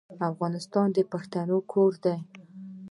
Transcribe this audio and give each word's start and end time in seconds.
افغانستان 0.29 0.87
د 0.95 0.97
پښتنو 1.11 1.57
کور 1.71 1.91
دی. 2.03 2.17